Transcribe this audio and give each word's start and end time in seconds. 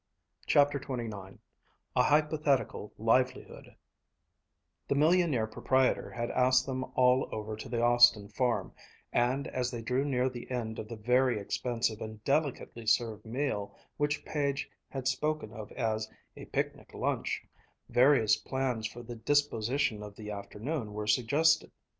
CHAPTER 0.47 0.79
XXIX 0.79 1.37
A 1.95 2.01
HYPOTHETICAL 2.01 2.91
LIVELIHOOD 2.97 3.75
The 4.87 4.95
millionaire 4.95 5.45
proprietor 5.45 6.09
had 6.09 6.31
asked 6.31 6.65
them 6.65 6.83
all 6.95 7.29
over 7.31 7.55
to 7.55 7.69
the 7.69 7.83
Austin 7.83 8.27
Farm, 8.27 8.73
and 9.13 9.45
as 9.49 9.69
they 9.69 9.83
drew 9.83 10.03
near 10.03 10.27
the 10.27 10.49
end 10.49 10.79
of 10.79 10.87
the 10.87 10.95
very 10.95 11.39
expensive 11.39 12.01
and 12.01 12.23
delicately 12.23 12.87
served 12.87 13.25
meal 13.25 13.77
which 13.97 14.25
Page 14.25 14.71
had 14.89 15.07
spoken 15.07 15.51
of 15.53 15.71
as 15.73 16.09
a 16.35 16.45
"picnic 16.45 16.95
lunch," 16.95 17.43
various 17.87 18.37
plans 18.37 18.87
for 18.87 19.03
the 19.03 19.15
disposition 19.17 20.01
of 20.01 20.15
the 20.15 20.31
afternoon 20.31 20.93
were 20.93 21.05
suggested. 21.05 21.69